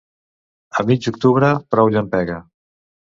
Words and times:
A 0.79 0.85
mig 0.91 1.09
octubre, 1.11 1.51
prou 1.75 1.91
llampega. 1.97 2.39